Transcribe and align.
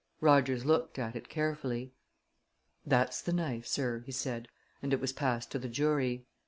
Rogers 0.19 0.65
looked 0.65 0.97
at 0.97 1.15
it 1.15 1.29
carefully. 1.29 1.93
"That's 2.83 3.21
the 3.21 3.31
knife, 3.31 3.67
sir," 3.67 3.99
he 3.99 4.11
said, 4.11 4.47
and 4.81 4.93
it 4.93 4.99
was 4.99 5.13
passed 5.13 5.51
to 5.51 5.59
the 5.59 5.69
jury. 5.69 6.25